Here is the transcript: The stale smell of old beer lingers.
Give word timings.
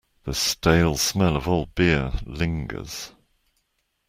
The 0.23 0.33
stale 0.33 0.97
smell 0.97 1.35
of 1.35 1.47
old 1.47 1.75
beer 1.75 2.11
lingers. 2.25 3.11